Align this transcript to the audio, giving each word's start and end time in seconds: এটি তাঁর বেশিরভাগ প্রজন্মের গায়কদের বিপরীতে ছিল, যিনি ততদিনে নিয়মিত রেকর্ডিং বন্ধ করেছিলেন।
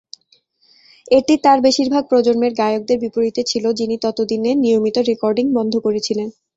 এটি 1.07 1.33
তাঁর 1.43 1.57
বেশিরভাগ 1.67 2.03
প্রজন্মের 2.09 2.53
গায়কদের 2.55 2.97
বিপরীতে 3.03 3.41
ছিল, 3.43 3.65
যিনি 3.79 3.95
ততদিনে 4.03 4.51
নিয়মিত 4.63 4.97
রেকর্ডিং 5.09 5.45
বন্ধ 5.57 5.73
করেছিলেন। 5.85 6.27